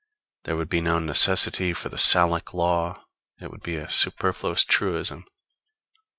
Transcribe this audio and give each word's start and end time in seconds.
There 0.45 0.55
would 0.57 0.67
be 0.67 0.81
no 0.81 0.97
necessity 0.97 1.73
for 1.73 1.89
the 1.89 1.99
Salic 1.99 2.55
law: 2.55 3.05
it 3.39 3.51
would 3.51 3.61
be 3.61 3.75
a 3.75 3.91
superfluous 3.91 4.63
truism. 4.63 5.25